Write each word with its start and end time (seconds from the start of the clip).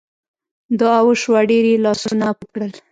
دعا 0.79 0.99
وشوه 1.07 1.39
ډېر 1.49 1.65
یې 1.71 1.77
لاسونه 1.85 2.25
پورته 2.37 2.47
کړل. 2.53 2.71